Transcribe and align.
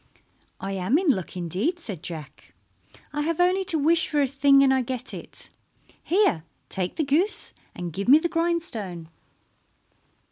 "I 0.59 0.71
am 0.71 0.97
in 0.97 1.11
luck 1.11 1.37
indeed," 1.37 1.77
said 1.77 2.01
Jack. 2.01 2.55
"I 3.13 3.21
have 3.21 3.39
only 3.39 3.63
to 3.65 3.77
wish 3.77 4.07
for 4.07 4.19
a 4.19 4.25
thing 4.27 4.63
and 4.63 4.73
I 4.73 4.81
get 4.81 5.13
it. 5.13 5.51
Here, 6.01 6.43
take 6.69 6.95
the 6.95 7.03
goose, 7.03 7.53
and 7.75 7.93
give 7.93 8.07
me 8.07 8.17
the 8.17 8.27
grindstone." 8.27 9.09